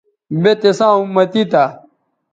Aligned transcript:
بے 0.41 0.51
تِساں 0.61 0.93
اُمتی 0.99 1.43
تھا 1.51 1.65